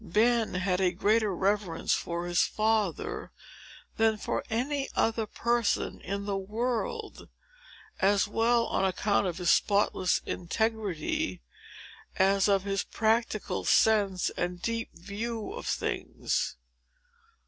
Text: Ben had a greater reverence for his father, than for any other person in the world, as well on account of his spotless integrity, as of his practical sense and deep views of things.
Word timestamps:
Ben 0.03 0.55
had 0.55 0.81
a 0.81 0.89
greater 0.91 1.31
reverence 1.35 1.93
for 1.93 2.25
his 2.25 2.41
father, 2.41 3.31
than 3.97 4.17
for 4.17 4.43
any 4.49 4.89
other 4.95 5.27
person 5.27 6.01
in 6.03 6.25
the 6.25 6.39
world, 6.39 7.29
as 7.99 8.27
well 8.27 8.65
on 8.65 8.83
account 8.83 9.27
of 9.27 9.37
his 9.37 9.51
spotless 9.51 10.19
integrity, 10.25 11.43
as 12.15 12.47
of 12.47 12.63
his 12.63 12.81
practical 12.83 13.63
sense 13.63 14.31
and 14.31 14.59
deep 14.59 14.89
views 14.95 15.53
of 15.55 15.67
things. 15.67 16.55